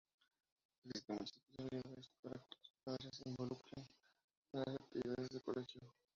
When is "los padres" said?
2.57-3.15